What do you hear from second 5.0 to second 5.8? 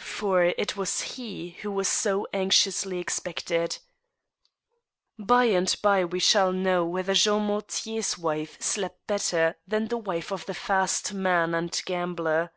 By and